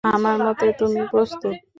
আমার 0.03 0.37
মতে 0.39 0.67
তুমি 0.79 1.01
প্রস্তুত। 1.11 1.55